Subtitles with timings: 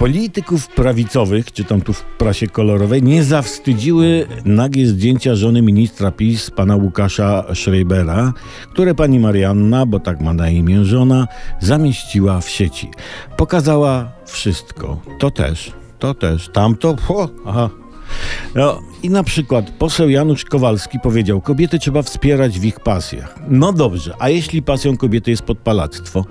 [0.00, 6.50] Polityków prawicowych, czy tam tu w prasie kolorowej, nie zawstydziły nagie zdjęcia żony ministra PiS,
[6.50, 8.32] pana Łukasza Schreibera,
[8.72, 11.26] które pani Marianna, bo tak ma na imię żona,
[11.60, 12.90] zamieściła w sieci.
[13.36, 15.00] Pokazała wszystko.
[15.18, 17.70] To też, to też, tamto, ho, aha.
[18.54, 23.34] No i na przykład poseł Janusz Kowalski powiedział, kobiety trzeba wspierać w ich pasjach.
[23.48, 26.24] No dobrze, a jeśli pasją kobiety jest podpalactwo?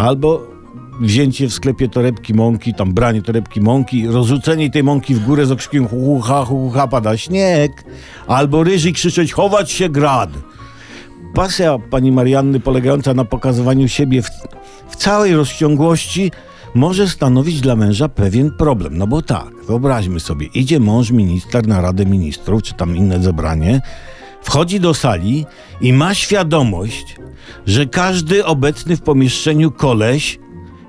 [0.00, 0.57] Albo
[1.00, 5.52] wzięcie w sklepie torebki mąki, tam branie torebki mąki, rozrzucenie tej mąki w górę z
[5.52, 7.84] okrzykiem hu, ha, hu, ha, pada śnieg,
[8.26, 10.30] albo ryży krzyczeć chować się grad.
[11.34, 14.28] Pasja pani Marianny polegająca na pokazywaniu siebie w,
[14.88, 16.30] w całej rozciągłości
[16.74, 18.98] może stanowić dla męża pewien problem.
[18.98, 23.80] No bo tak, wyobraźmy sobie, idzie mąż minister na Radę Ministrów, czy tam inne zebranie,
[24.42, 25.46] wchodzi do sali
[25.80, 27.16] i ma świadomość,
[27.66, 30.38] że każdy obecny w pomieszczeniu koleś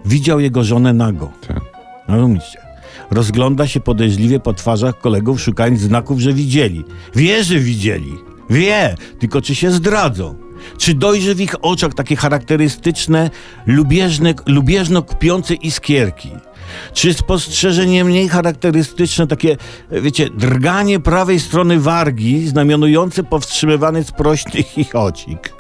[0.05, 1.31] widział jego żonę nago.
[1.48, 1.62] Tak.
[2.08, 2.59] Rozumiecie?
[3.12, 6.83] Rozgląda się podejrzliwie po twarzach kolegów, szukając znaków, że widzieli.
[7.16, 8.16] Wie, że widzieli.
[8.50, 10.36] Wie, tylko czy się zdradzą.
[10.78, 13.30] Czy dojrzy w ich oczach takie charakterystyczne,
[13.66, 16.31] lubieżne, lubieżno kpiące iskierki?
[16.94, 19.58] Czy spostrzeżenie mniej charakterystyczne, takie,
[19.91, 25.59] wiecie, drganie prawej strony wargi, znamionujące powstrzymywany sprośny chichocik?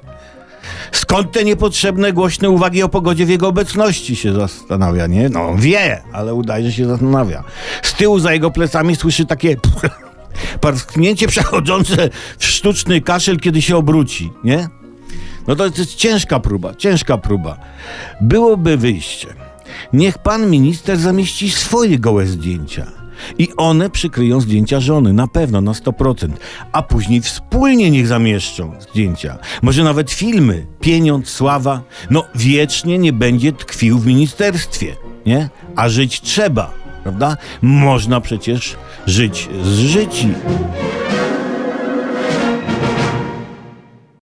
[1.09, 5.29] Skąd te niepotrzebne, głośne uwagi o pogodzie w jego obecności się zastanawia, nie?
[5.29, 7.43] No, wie, ale udaje, że się zastanawia.
[7.81, 9.57] Z tyłu za jego plecami słyszy takie
[10.61, 14.67] parsknięcie przechodzące w sztuczny kaszel, kiedy się obróci, nie?
[15.47, 17.57] No to jest ciężka próba, ciężka próba.
[18.21, 19.27] Byłoby wyjście.
[19.93, 22.98] Niech pan minister zamieści swoje gołe zdjęcia.
[23.37, 26.29] I one przykryją zdjęcia żony, na pewno, na 100%.
[26.71, 29.37] A później wspólnie niech zamieszczą zdjęcia.
[29.61, 30.65] Może nawet filmy.
[30.81, 31.81] Pieniądz, sława.
[32.09, 35.49] No wiecznie nie będzie tkwił w ministerstwie, nie?
[35.75, 37.37] A żyć trzeba, prawda?
[37.61, 38.75] Można przecież
[39.05, 40.27] żyć z życi.